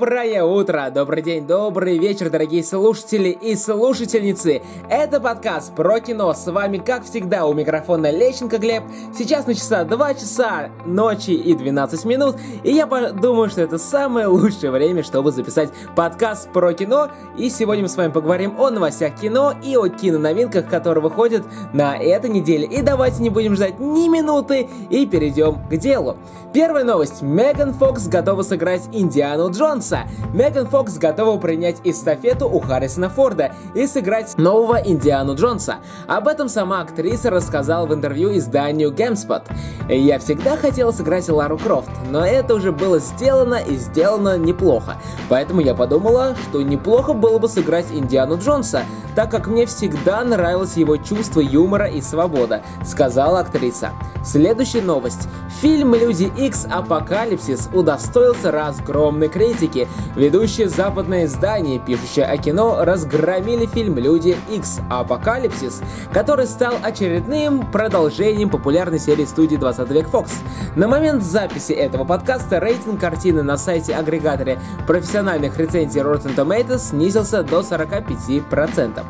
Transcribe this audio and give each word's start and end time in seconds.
Доброе 0.00 0.44
утро, 0.44 0.90
добрый 0.90 1.22
день, 1.22 1.46
добрый 1.46 1.98
вечер, 1.98 2.30
дорогие 2.30 2.64
слушатели 2.64 3.28
и 3.28 3.54
слушательницы. 3.54 4.62
Это 4.88 5.20
подкаст 5.20 5.74
про 5.74 6.00
кино. 6.00 6.32
С 6.32 6.50
вами, 6.50 6.78
как 6.78 7.04
всегда, 7.04 7.44
у 7.44 7.52
микрофона 7.52 8.10
Лещенко 8.10 8.56
Глеб. 8.56 8.82
Сейчас 9.14 9.46
на 9.46 9.54
часа 9.54 9.84
2 9.84 10.14
часа 10.14 10.70
ночи 10.86 11.32
и 11.32 11.52
12 11.54 12.06
минут. 12.06 12.36
И 12.64 12.72
я 12.72 12.86
думаю, 12.86 13.50
что 13.50 13.60
это 13.60 13.76
самое 13.76 14.26
лучшее 14.26 14.70
время, 14.70 15.02
чтобы 15.02 15.32
записать 15.32 15.68
подкаст 15.94 16.50
про 16.50 16.72
кино. 16.72 17.10
И 17.36 17.50
сегодня 17.50 17.82
мы 17.82 17.90
с 17.90 17.96
вами 17.98 18.10
поговорим 18.10 18.58
о 18.58 18.70
новостях 18.70 19.16
кино 19.16 19.52
и 19.62 19.76
о 19.76 19.86
киноновинках, 19.88 20.66
которые 20.66 21.04
выходят 21.04 21.44
на 21.74 21.98
этой 21.98 22.30
неделе. 22.30 22.64
И 22.64 22.80
давайте 22.80 23.22
не 23.22 23.28
будем 23.28 23.54
ждать 23.54 23.78
ни 23.78 24.08
минуты 24.08 24.66
и 24.88 25.04
перейдем 25.04 25.58
к 25.68 25.76
делу. 25.76 26.16
Первая 26.54 26.84
новость. 26.84 27.20
Меган 27.20 27.74
Фокс 27.74 28.08
готова 28.08 28.40
сыграть 28.42 28.88
Индиану 28.92 29.50
Джонса. 29.90 30.06
Меган 30.32 30.66
Фокс 30.68 30.98
готова 30.98 31.38
принять 31.38 31.80
эстафету 31.84 32.48
у 32.48 32.60
Харрисона 32.60 33.08
Форда 33.10 33.52
и 33.74 33.86
сыграть 33.86 34.38
нового 34.38 34.76
Индиану 34.76 35.34
Джонса. 35.34 35.76
Об 36.06 36.28
этом 36.28 36.48
сама 36.48 36.80
актриса 36.80 37.30
рассказала 37.30 37.86
в 37.86 37.94
интервью 37.94 38.36
изданию 38.36 38.92
GameSpot. 38.92 39.42
«Я 39.88 40.18
всегда 40.18 40.56
хотела 40.56 40.92
сыграть 40.92 41.28
Лару 41.28 41.58
Крофт, 41.58 41.90
но 42.08 42.24
это 42.24 42.54
уже 42.54 42.72
было 42.72 43.00
сделано 43.00 43.56
и 43.56 43.76
сделано 43.76 44.38
неплохо. 44.38 44.96
Поэтому 45.28 45.60
я 45.60 45.74
подумала, 45.74 46.36
что 46.48 46.62
неплохо 46.62 47.12
было 47.12 47.38
бы 47.38 47.48
сыграть 47.48 47.86
Индиану 47.90 48.38
Джонса, 48.38 48.84
так 49.16 49.30
как 49.30 49.48
мне 49.48 49.66
всегда 49.66 50.22
нравилось 50.22 50.76
его 50.76 50.96
чувство 50.96 51.40
юмора 51.40 51.86
и 51.86 52.00
свобода», 52.00 52.62
сказала 52.84 53.40
актриса. 53.40 53.90
Следующая 54.24 54.82
новость. 54.82 55.28
Фильм 55.60 55.94
«Люди 55.94 56.30
X 56.36 56.66
Апокалипсис» 56.70 57.68
удостоился 57.72 58.50
разгромной 58.50 59.28
критики. 59.28 59.79
Ведущие 60.16 60.68
западное 60.68 61.24
издание, 61.24 61.78
пишущее 61.78 62.26
о 62.26 62.36
кино, 62.36 62.84
разгромили 62.84 63.66
фильм 63.66 63.98
«Люди 63.98 64.36
X 64.50 64.80
Апокалипсис», 64.90 65.82
который 66.12 66.46
стал 66.46 66.74
очередным 66.82 67.70
продолжением 67.70 68.50
популярной 68.50 68.98
серии 68.98 69.24
студии 69.24 69.56
20 69.56 69.90
век 69.90 70.08
Fox. 70.08 70.30
На 70.76 70.88
момент 70.88 71.22
записи 71.22 71.72
этого 71.72 72.04
подкаста 72.04 72.58
рейтинг 72.58 73.00
картины 73.00 73.42
на 73.42 73.56
сайте 73.56 73.94
агрегаторе 73.94 74.58
профессиональных 74.86 75.56
рецензий 75.58 76.00
Rotten 76.00 76.34
Tomatoes 76.34 76.90
снизился 76.90 77.42
до 77.42 77.60
45%. 77.60 79.04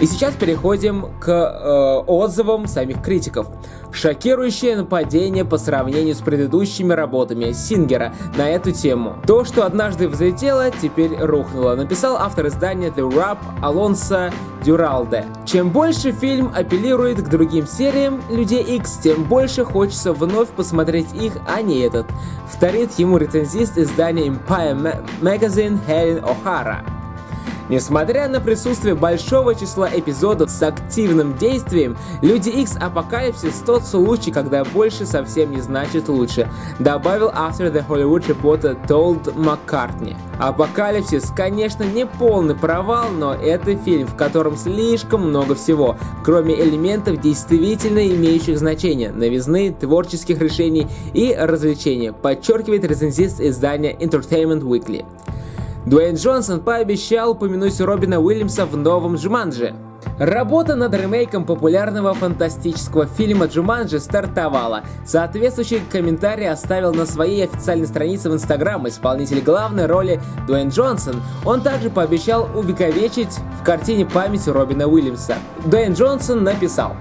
И 0.00 0.06
сейчас 0.06 0.34
переходим 0.34 1.06
к 1.18 1.28
э, 1.28 2.02
отзывам 2.06 2.68
самих 2.68 3.02
критиков. 3.02 3.48
Шокирующее 3.90 4.76
нападение 4.76 5.44
по 5.44 5.58
сравнению 5.58 6.14
с 6.14 6.18
предыдущими 6.18 6.92
работами 6.92 7.50
Сингера 7.50 8.14
на 8.36 8.48
эту 8.48 8.70
тему. 8.70 9.16
То, 9.26 9.44
что 9.44 9.66
однажды 9.66 10.08
взлетело, 10.08 10.70
теперь 10.70 11.16
рухнуло, 11.18 11.74
написал 11.74 12.16
автор 12.16 12.46
издания 12.46 12.90
The 12.90 13.10
Rap 13.10 13.38
Алонсо 13.60 14.30
Дюралде. 14.64 15.24
Чем 15.44 15.70
больше 15.70 16.12
фильм 16.12 16.52
апеллирует 16.54 17.22
к 17.22 17.28
другим 17.28 17.66
сериям 17.66 18.22
Людей 18.30 18.62
X, 18.62 18.98
тем 19.02 19.24
больше 19.24 19.64
хочется 19.64 20.12
вновь 20.12 20.50
посмотреть 20.50 21.12
их, 21.14 21.32
а 21.48 21.60
не 21.60 21.80
этот. 21.80 22.06
Вторит 22.46 22.92
ему 22.98 23.18
рецензист 23.18 23.76
издания 23.78 24.28
Empire 24.28 25.04
Magazine 25.20 25.78
Хелен 25.86 26.24
О'Хара. 26.24 26.97
Несмотря 27.68 28.28
на 28.28 28.40
присутствие 28.40 28.94
большого 28.94 29.54
числа 29.54 29.88
эпизодов 29.92 30.50
с 30.50 30.62
активным 30.62 31.36
действием, 31.36 31.96
Люди 32.22 32.50
X 32.50 32.76
Апокалипсис 32.80 33.62
тот 33.64 33.84
случай, 33.84 34.30
когда 34.30 34.64
больше 34.64 35.06
совсем 35.06 35.52
не 35.52 35.60
значит 35.60 36.08
лучше, 36.08 36.48
добавил 36.78 37.30
автор 37.32 37.66
The 37.66 37.86
Hollywood 37.88 38.26
Reporter 38.26 38.86
Толд 38.86 39.34
Маккартни. 39.36 40.16
Апокалипсис, 40.38 41.32
конечно, 41.34 41.84
не 41.84 42.06
полный 42.06 42.54
провал, 42.54 43.10
но 43.10 43.34
это 43.34 43.76
фильм, 43.76 44.06
в 44.06 44.16
котором 44.16 44.56
слишком 44.56 45.28
много 45.28 45.54
всего, 45.54 45.96
кроме 46.24 46.54
элементов, 46.60 47.20
действительно 47.20 48.06
имеющих 48.06 48.58
значение, 48.58 49.10
новизны, 49.10 49.72
творческих 49.72 50.40
решений 50.40 50.86
и 51.14 51.34
развлечения, 51.34 52.12
подчеркивает 52.12 52.84
рецензист 52.84 53.40
издания 53.40 53.94
Entertainment 53.94 54.62
Weekly. 54.62 55.04
Дуэйн 55.88 56.16
Джонсон 56.16 56.60
пообещал 56.60 57.30
упомянуть 57.30 57.80
Робина 57.80 58.20
Уильямса 58.20 58.66
в 58.66 58.76
новом 58.76 59.16
Джуманджи. 59.16 59.74
Работа 60.18 60.74
над 60.74 60.92
ремейком 60.92 61.46
популярного 61.46 62.12
фантастического 62.12 63.06
фильма 63.06 63.46
«Джуманджи» 63.46 63.98
стартовала. 63.98 64.82
Соответствующий 65.06 65.80
комментарий 65.90 66.50
оставил 66.50 66.92
на 66.92 67.06
своей 67.06 67.44
официальной 67.44 67.86
странице 67.86 68.28
в 68.28 68.34
Инстаграм 68.34 68.86
исполнитель 68.86 69.40
главной 69.40 69.86
роли 69.86 70.20
Дуэйн 70.46 70.68
Джонсон. 70.68 71.22
Он 71.46 71.62
также 71.62 71.88
пообещал 71.88 72.50
увековечить 72.54 73.38
в 73.58 73.64
картине 73.64 74.04
память 74.04 74.46
Робина 74.46 74.88
Уильямса. 74.88 75.36
Дуэйн 75.64 75.94
Джонсон 75.94 76.44
написал 76.44 76.96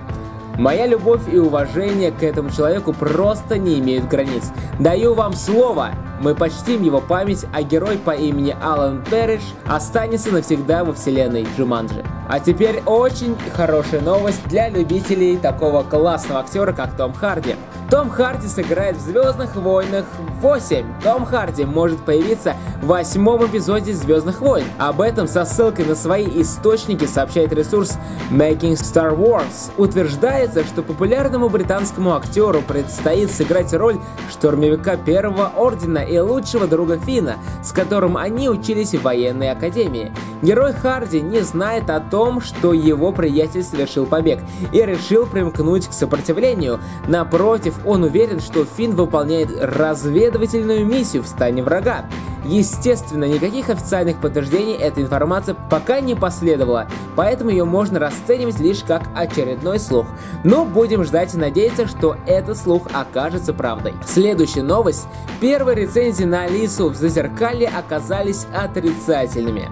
Моя 0.57 0.87
любовь 0.87 1.21
и 1.31 1.37
уважение 1.37 2.11
к 2.11 2.23
этому 2.23 2.49
человеку 2.51 2.93
просто 2.93 3.57
не 3.57 3.79
имеют 3.79 4.07
границ. 4.07 4.45
Даю 4.79 5.13
вам 5.13 5.33
слово, 5.33 5.91
мы 6.19 6.35
почтим 6.35 6.83
его 6.83 7.01
память, 7.01 7.45
а 7.53 7.61
герой 7.63 7.97
по 7.97 8.11
имени 8.11 8.55
Алан 8.61 9.03
Перриш 9.03 9.41
останется 9.67 10.31
навсегда 10.31 10.83
во 10.83 10.93
вселенной 10.93 11.47
Джуманджи. 11.57 12.03
А 12.29 12.39
теперь 12.39 12.81
очень 12.85 13.37
хорошая 13.55 14.01
новость 14.01 14.45
для 14.47 14.69
любителей 14.69 15.37
такого 15.37 15.83
классного 15.83 16.41
актера, 16.41 16.73
как 16.73 16.97
Том 16.97 17.13
Харди. 17.13 17.55
Том 17.89 18.09
Харди 18.09 18.47
сыграет 18.47 18.97
в 18.97 19.01
«Звездных 19.01 19.55
войнах 19.55 20.03
8». 20.41 20.85
Том 21.03 21.25
Харди 21.25 21.63
может 21.63 22.03
появиться 22.03 22.53
в 22.81 22.87
восьмом 22.87 23.45
эпизоде 23.45 23.93
«Звездных 23.93 24.41
войн». 24.41 24.65
Об 24.77 24.99
этом 24.99 25.25
со 25.25 25.45
ссылкой 25.45 25.85
на 25.85 25.95
свои 25.95 26.25
источники 26.41 27.05
сообщает 27.05 27.53
ресурс 27.53 27.97
Making 28.29 28.73
Star 28.73 29.17
Wars. 29.17 29.71
Утверждается, 29.77 30.65
что 30.65 30.83
популярному 30.83 31.47
британскому 31.47 32.13
актеру 32.13 32.61
предстоит 32.61 33.31
сыграть 33.31 33.73
роль 33.73 33.97
штурмовика 34.29 34.97
Первого 34.97 35.53
Ордена 35.55 35.99
и 36.07 36.17
лучшего 36.19 36.67
друга 36.67 36.97
Фина, 36.97 37.37
с 37.63 37.71
которым 37.71 38.17
они 38.17 38.49
учились 38.49 38.93
в 38.93 39.01
военной 39.01 39.51
академии. 39.51 40.11
Герой 40.41 40.73
Харди 40.73 41.21
не 41.21 41.41
знает 41.41 41.89
о 41.89 41.99
том, 41.99 42.41
что 42.41 42.73
его 42.73 43.11
приятель 43.11 43.63
совершил 43.63 44.05
побег 44.05 44.39
и 44.71 44.81
решил 44.81 45.25
примкнуть 45.25 45.87
к 45.87 45.93
сопротивлению. 45.93 46.79
Напротив, 47.07 47.75
он 47.85 48.03
уверен, 48.03 48.39
что 48.39 48.65
Финн 48.65 48.95
выполняет 48.95 49.49
разведывательную 49.59 50.85
миссию 50.85 51.23
в 51.23 51.27
стане 51.27 51.63
врага. 51.63 52.05
Естественно, 52.47 53.25
никаких 53.25 53.69
официальных 53.69 54.21
подтверждений 54.21 54.73
эта 54.73 55.01
информация 55.01 55.53
пока 55.69 55.99
не 55.99 56.15
последовала, 56.15 56.87
поэтому 57.17 57.49
ее 57.49 57.65
можно 57.65 57.99
расценивать 57.99 58.59
лишь 58.59 58.83
как 58.83 59.03
очередной 59.15 59.79
слух. 59.79 60.07
Но 60.45 60.63
будем 60.63 61.03
ждать 61.03 61.35
и 61.35 61.37
надеяться, 61.37 61.87
что 61.87 62.15
этот 62.25 62.57
слух 62.57 62.87
окажется 62.93 63.53
правдой. 63.53 63.95
Следующая 64.05 64.63
новость. 64.63 65.07
Первые 65.41 65.75
рецензии 65.75 66.23
на 66.23 66.43
Алису 66.43 66.87
в 66.87 66.95
Зазеркалье 66.95 67.67
оказались 67.67 68.47
отрицательными. 68.55 69.69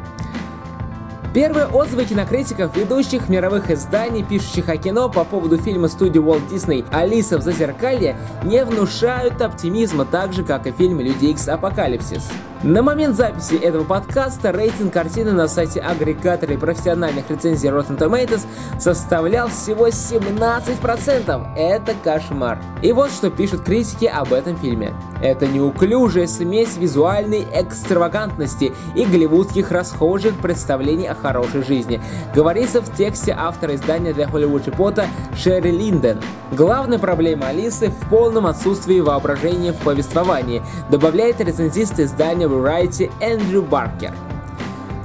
Первые 1.33 1.67
отзывы 1.67 2.05
кинокритиков, 2.05 2.75
ведущих 2.75 3.29
мировых 3.29 3.69
изданий, 3.69 4.23
пишущих 4.23 4.69
о 4.69 4.77
кино 4.77 5.09
по 5.09 5.23
поводу 5.23 5.57
фильма 5.57 5.87
студии 5.87 6.21
Walt 6.21 6.49
Disney 6.49 6.85
«Алиса 6.93 7.37
в 7.37 7.41
зазеркалье» 7.41 8.15
не 8.43 8.63
внушают 8.63 9.41
оптимизма 9.41 10.05
так 10.05 10.31
же, 10.31 10.45
как 10.45 10.65
и 10.65 10.71
фильм 10.71 11.01
«Люди 11.01 11.25
Икс 11.25 11.49
Апокалипсис». 11.49 12.29
На 12.63 12.81
момент 12.81 13.15
записи 13.15 13.55
этого 13.55 13.83
подкаста 13.83 14.51
рейтинг 14.51 14.91
картины 14.91 15.33
на 15.33 15.47
сайте 15.47 15.81
агрегатора 15.81 16.57
профессиональных 16.57 17.29
рецензий 17.29 17.69
Rotten 17.69 17.97
Tomatoes 17.97 18.45
составлял 18.79 19.49
всего 19.49 19.87
17%. 19.89 21.55
Это 21.55 21.93
кошмар. 22.03 22.59
И 22.81 22.91
вот 22.91 23.11
что 23.11 23.29
пишут 23.29 23.63
критики 23.63 24.05
об 24.05 24.33
этом 24.33 24.57
фильме. 24.57 24.95
Это 25.21 25.47
неуклюжая 25.47 26.27
смесь 26.27 26.77
визуальной 26.77 27.45
экстравагантности 27.53 28.73
и 28.95 29.05
голливудских 29.05 29.71
расхожих 29.71 30.35
представлений 30.39 31.07
о 31.07 31.15
хорошей 31.15 31.63
жизни, 31.63 32.01
говорится 32.33 32.81
в 32.81 32.95
тексте 32.95 33.35
автора 33.37 33.75
издания 33.75 34.13
для 34.13 34.25
Hollywood 34.25 34.65
Reporter 34.65 35.05
Шерри 35.35 35.71
Линден. 35.71 36.19
Главная 36.51 36.99
проблема 36.99 37.47
Алисы 37.47 37.89
в 37.89 38.09
полном 38.09 38.45
отсутствии 38.45 38.99
воображения 38.99 39.73
в 39.73 39.77
повествовании, 39.77 40.63
добавляет 40.89 41.39
рецензист 41.39 41.99
издания 41.99 42.44
Variety 42.45 43.11
Эндрю 43.19 43.61
Баркер. 43.61 44.13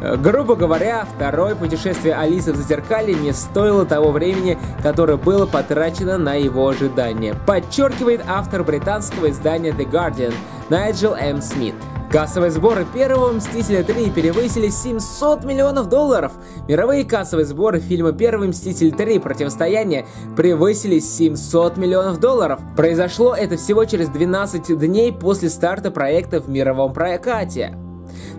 Э, 0.00 0.16
грубо 0.16 0.56
говоря, 0.56 1.06
второе 1.14 1.54
путешествие 1.54 2.14
Алисы 2.14 2.52
в 2.52 2.56
Зазеркалье 2.56 3.14
не 3.14 3.32
стоило 3.32 3.84
того 3.84 4.12
времени, 4.12 4.58
которое 4.82 5.16
было 5.16 5.46
потрачено 5.46 6.19
на 6.19 6.34
его 6.34 6.69
ожидание, 6.69 7.34
подчеркивает 7.46 8.22
автор 8.26 8.64
британского 8.64 9.31
издания 9.31 9.70
The 9.70 9.90
Guardian 9.90 10.34
Найджел 10.69 11.14
М. 11.14 11.42
Смит. 11.42 11.75
Кассовые 12.11 12.51
сборы 12.51 12.85
первого 12.93 13.31
«Мстителя 13.31 13.83
3» 13.83 14.12
перевысили 14.12 14.69
700 14.69 15.45
миллионов 15.45 15.89
долларов. 15.89 16.33
Мировые 16.67 17.05
кассовые 17.05 17.47
сборы 17.47 17.79
фильма 17.79 18.11
«Первый 18.11 18.49
Мститель 18.49 18.91
3. 18.91 19.21
Противостояние» 19.21 20.07
превысили 20.37 20.99
700 20.99 21.77
миллионов 21.77 22.19
долларов. 22.19 22.61
Произошло 22.77 23.37
это 23.37 23.57
всего 23.57 23.85
через 23.85 24.09
12 24.09 24.77
дней 24.77 25.12
после 25.12 25.49
старта 25.49 25.93
проекта 25.93 26.41
в 26.41 26.49
мировом 26.49 26.93
прокате. 26.93 27.77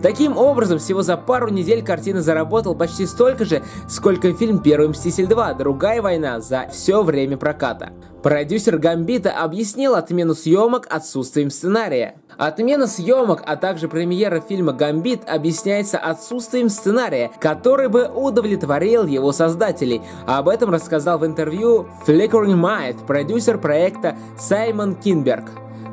Таким 0.02 0.38
образом, 0.38 0.80
всего 0.80 1.02
за 1.02 1.18
пару 1.18 1.50
недель 1.50 1.84
картина 1.84 2.22
заработал 2.22 2.76
почти 2.76 3.06
столько 3.06 3.46
же, 3.46 3.64
сколько 3.88 4.34
фильм 4.34 4.60
«Первый 4.60 4.90
Мститель 4.90 5.28
2. 5.28 5.54
Другая 5.56 6.02
война» 6.02 6.40
за 6.42 6.68
все 6.72 7.04
время 7.04 7.38
проката. 7.38 7.94
Продюсер 8.24 8.78
Гамбита 8.78 9.32
объяснил 9.32 9.96
отмену 9.96 10.36
съемок 10.36 10.86
отсутствием 10.92 11.50
сценария. 11.50 12.16
Отмена 12.38 12.86
съемок, 12.86 13.42
а 13.46 13.56
также 13.56 13.88
премьера 13.88 14.42
фильма 14.42 14.74
«Гамбит» 14.74 15.22
объясняется 15.28 15.98
отсутствием 15.98 16.70
сценария, 16.70 17.32
который 17.40 17.90
бы 17.90 18.08
удовлетворил 18.08 19.08
его 19.08 19.32
создателей. 19.32 20.02
Об 20.28 20.50
этом 20.50 20.70
рассказал 20.70 21.18
в 21.18 21.26
интервью 21.26 21.88
Flickering 22.06 22.60
Mind 22.62 23.06
продюсер 23.08 23.58
проекта 23.58 24.16
Саймон 24.38 24.96
Кинберг. 24.96 25.46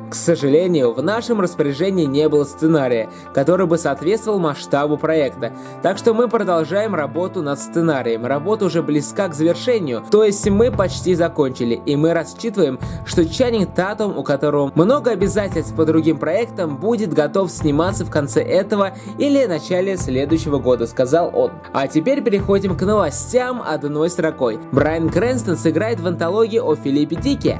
К 0.09 0.15
сожалению, 0.15 0.91
в 0.93 1.03
нашем 1.03 1.39
распоряжении 1.39 2.05
не 2.05 2.27
было 2.29 2.43
сценария, 2.43 3.09
который 3.31 3.67
бы 3.67 3.77
соответствовал 3.77 4.39
масштабу 4.39 4.97
проекта, 4.97 5.53
так 5.83 5.99
что 5.99 6.15
мы 6.15 6.27
продолжаем 6.27 6.95
работу 6.95 7.43
над 7.43 7.59
сценарием. 7.59 8.25
Работа 8.25 8.65
уже 8.65 8.81
близка 8.81 9.27
к 9.27 9.35
завершению, 9.35 10.03
то 10.09 10.23
есть 10.23 10.49
мы 10.49 10.71
почти 10.71 11.13
закончили, 11.13 11.79
и 11.85 11.95
мы 11.95 12.13
рассчитываем, 12.13 12.79
что 13.05 13.23
Чаннинг 13.23 13.75
Татум, 13.75 14.17
у 14.17 14.23
которого 14.23 14.71
много 14.73 15.11
обязательств 15.11 15.75
по 15.75 15.85
другим 15.85 16.17
проектам, 16.17 16.77
будет 16.77 17.13
готов 17.13 17.51
сниматься 17.51 18.03
в 18.03 18.09
конце 18.09 18.41
этого 18.41 18.93
или 19.19 19.45
начале 19.45 19.95
следующего 19.95 20.57
года, 20.57 20.87
сказал 20.87 21.29
он. 21.35 21.51
А 21.71 21.87
теперь 21.87 22.23
переходим 22.23 22.75
к 22.75 22.81
новостям 22.81 23.61
одной 23.61 24.09
строкой. 24.09 24.59
Брайан 24.71 25.09
Крэнстон 25.09 25.55
сыграет 25.55 25.99
в 25.99 26.07
антологии 26.07 26.59
о 26.59 26.75
Филиппе 26.75 27.15
Дике. 27.15 27.59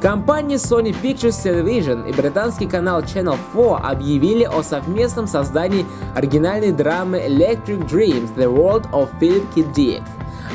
Компания 0.00 0.56
Sony 0.56 0.94
Pictures 1.02 1.42
Television 1.42 2.06
и 2.06 2.12
британский 2.12 2.66
канал 2.66 3.00
Channel 3.00 3.38
4 3.54 3.76
объявили 3.76 4.44
о 4.44 4.62
совместном 4.62 5.26
создании 5.26 5.86
оригинальной 6.14 6.72
драмы 6.72 7.16
Electric 7.26 7.88
Dreams 7.88 8.34
The 8.36 8.44
World 8.44 8.90
of 8.92 9.08
Philip 9.18 9.46
K. 9.54 9.62
Dick 9.72 10.02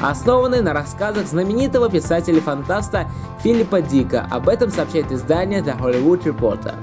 основанной 0.02 0.62
на 0.62 0.74
рассказах 0.74 1.28
знаменитого 1.28 1.90
писателя-фантаста 1.90 3.08
Филиппа 3.44 3.82
Дика. 3.82 4.28
Об 4.32 4.50
этом 4.50 4.72
сообщает 4.72 5.12
издание 5.12 5.62
The 5.62 5.78
Hollywood 5.80 6.24
Reporter. 6.24 6.76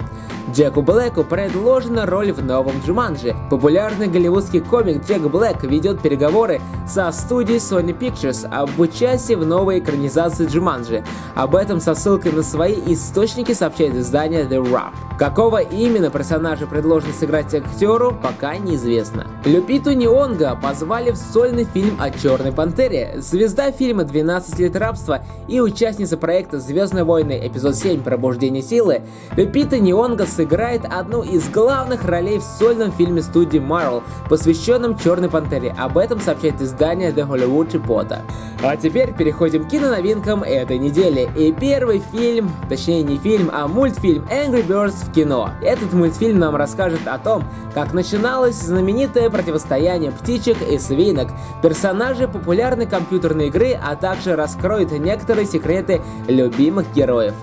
Джеку 0.52 0.80
Блэку 0.80 1.24
предложена 1.24 2.06
роль 2.06 2.32
в 2.32 2.42
новом 2.42 2.80
Джуманджи. 2.84 3.36
Популярный 3.50 4.08
голливудский 4.08 4.60
комик 4.60 5.06
Джек 5.06 5.22
Блэк 5.22 5.66
ведет 5.66 6.00
переговоры 6.00 6.60
со 6.86 7.12
студией 7.12 7.58
Sony 7.58 7.96
Pictures 7.96 8.48
об 8.50 8.78
участии 8.80 9.34
в 9.34 9.44
новой 9.44 9.80
экранизации 9.80 10.46
Джуманджи. 10.46 11.04
Об 11.34 11.54
этом 11.54 11.80
со 11.80 11.94
ссылкой 11.94 12.32
на 12.32 12.42
свои 12.42 12.76
источники 12.86 13.52
сообщает 13.52 13.94
издание 13.94 14.44
The 14.44 14.64
Wrap. 14.64 14.92
Какого 15.18 15.60
именно 15.60 16.10
персонажа 16.10 16.68
предложено 16.68 17.12
сыграть 17.12 17.52
актеру, 17.52 18.16
пока 18.22 18.56
неизвестно. 18.56 19.26
Люпиту 19.44 19.92
Нионга 19.92 20.56
позвали 20.62 21.10
в 21.10 21.16
сольный 21.16 21.64
фильм 21.64 21.96
о 22.00 22.10
Черной 22.10 22.52
Пантере. 22.52 23.14
Звезда 23.16 23.72
фильма 23.72 24.04
«12 24.04 24.60
лет 24.60 24.76
рабства» 24.76 25.24
и 25.48 25.60
участница 25.60 26.16
проекта 26.16 26.60
«Звездные 26.60 27.02
войны. 27.02 27.40
Эпизод 27.42 27.74
7. 27.74 28.02
Пробуждение 28.02 28.62
силы» 28.62 29.02
Люпита 29.36 29.80
Нионга 29.80 30.24
сыграет 30.38 30.84
одну 30.88 31.24
из 31.24 31.48
главных 31.48 32.04
ролей 32.04 32.38
в 32.38 32.44
сольном 32.44 32.92
фильме 32.92 33.22
студии 33.22 33.58
Marvel, 33.58 34.04
посвященном 34.28 34.96
Черной 34.96 35.28
Пантере. 35.28 35.74
Об 35.76 35.98
этом 35.98 36.20
сообщает 36.20 36.62
издание 36.62 37.10
The 37.10 37.28
Hollywood 37.28 37.72
Reporter. 37.72 38.20
А 38.62 38.76
теперь 38.76 39.12
переходим 39.12 39.64
к 39.64 39.68
киноновинкам 39.68 40.44
этой 40.44 40.78
недели. 40.78 41.28
И 41.36 41.52
первый 41.52 42.00
фильм, 42.12 42.52
точнее 42.68 43.02
не 43.02 43.16
фильм, 43.16 43.50
а 43.52 43.66
мультфильм 43.66 44.28
Angry 44.30 44.64
Birds 44.64 45.04
в 45.04 45.12
кино. 45.12 45.50
Этот 45.60 45.92
мультфильм 45.92 46.38
нам 46.38 46.54
расскажет 46.54 47.08
о 47.08 47.18
том, 47.18 47.42
как 47.74 47.92
начиналось 47.92 48.54
знаменитое 48.54 49.30
противостояние 49.30 50.12
птичек 50.12 50.58
и 50.62 50.78
свинок, 50.78 51.30
персонажи 51.64 52.28
популярной 52.28 52.86
компьютерной 52.86 53.48
игры, 53.48 53.72
а 53.72 53.96
также 53.96 54.36
раскроет 54.36 54.92
некоторые 54.92 55.46
секреты 55.46 56.00
любимых 56.28 56.92
героев. 56.94 57.34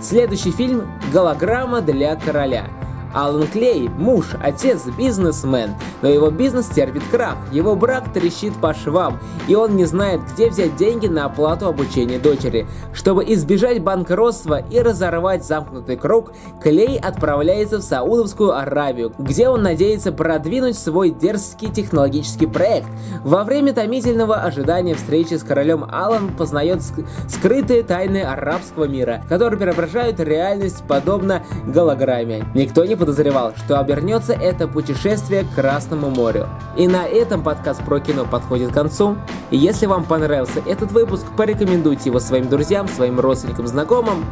Следующий 0.00 0.52
фильм 0.52 0.88
«Голограмма 1.12 1.80
для 1.80 2.14
короля». 2.38 2.87
Алан 3.14 3.46
Клей– 3.46 3.88
муж, 3.98 4.26
отец, 4.42 4.86
бизнесмен, 4.98 5.74
но 6.02 6.08
его 6.08 6.30
бизнес 6.30 6.66
терпит 6.66 7.02
крах, 7.10 7.36
его 7.52 7.74
брак 7.74 8.12
трещит 8.12 8.54
по 8.60 8.74
швам, 8.74 9.18
и 9.46 9.54
он 9.54 9.76
не 9.76 9.84
знает, 9.84 10.20
где 10.32 10.50
взять 10.50 10.76
деньги 10.76 11.06
на 11.06 11.24
оплату 11.26 11.66
обучения 11.66 12.18
дочери. 12.18 12.66
Чтобы 12.92 13.24
избежать 13.32 13.82
банкротства 13.82 14.60
и 14.70 14.80
разорвать 14.80 15.44
замкнутый 15.44 15.96
круг, 15.96 16.32
Клей 16.62 16.98
отправляется 16.98 17.78
в 17.78 17.82
Саудовскую 17.82 18.56
Аравию, 18.56 19.12
где 19.18 19.48
он 19.48 19.62
надеется 19.62 20.12
продвинуть 20.12 20.78
свой 20.78 21.10
дерзкий 21.10 21.70
технологический 21.70 22.46
проект. 22.46 22.88
Во 23.24 23.44
время 23.44 23.72
томительного 23.72 24.36
ожидания 24.36 24.94
встречи 24.94 25.34
с 25.34 25.42
королем 25.42 25.86
Алан 25.90 26.34
познает 26.36 26.82
скрытые 27.28 27.82
тайны 27.82 28.22
арабского 28.22 28.84
мира, 28.84 29.22
которые 29.28 29.58
преображают 29.58 30.20
реальность 30.20 30.82
подобно 30.86 31.42
голограмме. 31.66 32.44
Никто 32.54 32.84
не 32.84 32.96
подозревал, 32.98 33.54
что 33.56 33.80
обернется 33.80 34.32
это 34.32 34.68
путешествие 34.68 35.44
к 35.44 35.54
Красному 35.54 36.10
морю. 36.10 36.48
И 36.76 36.86
на 36.86 37.06
этом 37.06 37.42
подкаст 37.42 37.82
про 37.84 38.00
кино 38.00 38.26
подходит 38.30 38.70
к 38.70 38.74
концу. 38.74 39.16
Если 39.50 39.86
вам 39.86 40.04
понравился 40.04 40.60
этот 40.66 40.92
выпуск, 40.92 41.24
порекомендуйте 41.36 42.10
его 42.10 42.20
своим 42.20 42.48
друзьям, 42.48 42.88
своим 42.88 43.18
родственникам, 43.20 43.66
знакомым. 43.66 44.24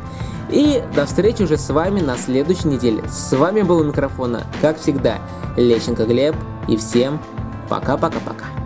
И 0.50 0.82
до 0.94 1.06
встречи 1.06 1.42
уже 1.42 1.56
с 1.56 1.70
вами 1.70 2.00
на 2.00 2.16
следующей 2.16 2.68
неделе. 2.68 3.02
С 3.08 3.34
вами 3.36 3.62
был 3.62 3.78
у 3.78 3.84
микрофона, 3.84 4.44
как 4.60 4.78
всегда, 4.78 5.18
Лещенко 5.56 6.04
Глеб. 6.04 6.34
И 6.68 6.76
всем 6.76 7.20
пока-пока-пока. 7.68 8.65